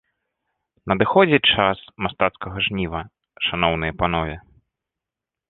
Надыходзіць 0.91 1.49
час 1.55 1.83
мастацкага 2.05 2.57
жніва, 2.69 3.01
шаноўныя 3.51 3.93
панове. 4.03 4.35